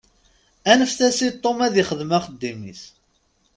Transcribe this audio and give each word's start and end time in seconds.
Anfet-as 0.71 1.19
i 1.27 1.29
Tom 1.31 1.57
ad 1.65 1.75
ixdem 1.81 2.11
axeddim-is. 2.17 2.83